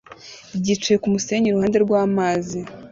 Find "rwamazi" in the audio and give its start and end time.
1.85-2.59